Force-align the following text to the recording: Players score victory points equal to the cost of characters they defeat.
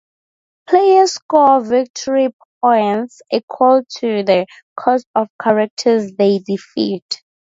Players 0.67 1.13
score 1.13 1.61
victory 1.63 2.29
points 2.59 3.21
equal 3.31 3.83
to 3.99 4.23
the 4.23 4.47
cost 4.75 5.05
of 5.13 5.27
characters 5.39 6.13
they 6.15 6.39
defeat. 6.39 7.21